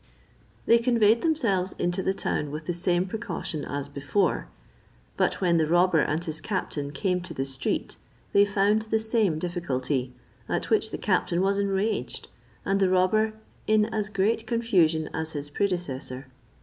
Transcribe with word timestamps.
They 0.65 0.79
conveyed 0.79 1.21
themselves 1.21 1.73
into 1.73 2.01
the 2.01 2.15
town 2.15 2.49
with 2.49 2.65
the 2.65 2.73
same 2.73 3.05
precaution 3.05 3.63
as 3.63 3.87
before; 3.87 4.47
but 5.15 5.39
when 5.41 5.57
the 5.57 5.67
robber 5.67 5.99
and 5.99 6.23
his 6.23 6.41
captain 6.41 6.91
came 6.91 7.21
to 7.21 7.35
the 7.35 7.45
street, 7.45 7.97
they 8.33 8.43
found 8.43 8.81
the 8.89 8.97
same 8.97 9.37
difficulty; 9.37 10.15
at 10.49 10.71
which 10.71 10.89
the 10.89 10.97
captain 10.97 11.39
was 11.39 11.59
enraged, 11.59 12.29
and 12.65 12.79
the 12.79 12.89
robber 12.89 13.33
in 13.67 13.85
as 13.93 14.09
great 14.09 14.47
confusion 14.47 15.07
as 15.13 15.33
his 15.33 15.51
predecessor. 15.51 16.25